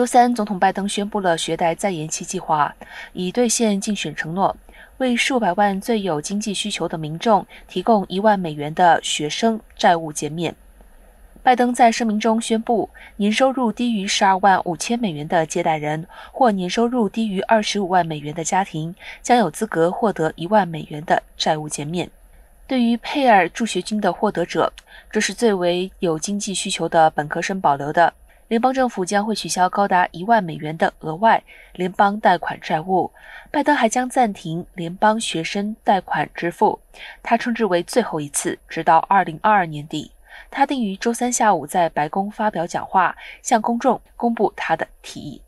[0.00, 2.74] 周三，总统拜登宣布了学贷再延期计划，
[3.12, 4.56] 以兑现竞选承诺，
[4.96, 10.56] 为数百万最有经济需求的民众提供一万美元的学生债务减免。
[11.42, 22.10] 拜登在声明中宣布，年收入低于十二万五千美元的借贷人或年收入低于二十五万美元的家庭将有资格获得一万美元的债务减免。
[22.66, 24.72] 对于佩尔助学金的获得者，
[25.10, 28.14] 这是最为有经济需求的本科生保留的。
[28.50, 31.40] 联邦政府将会取消高达一万美元的额外
[31.74, 33.12] 联邦贷款债务。
[33.48, 36.80] 拜登还将暂停联邦学生贷款支付，
[37.22, 40.10] 他称之为最后一次，直到二零二二年底。
[40.50, 45.40] 他定于周三下午在白宫发表讲话，向公众公布他的提议。